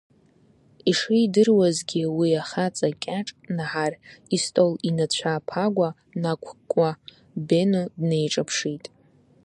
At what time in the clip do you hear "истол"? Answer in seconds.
4.35-4.73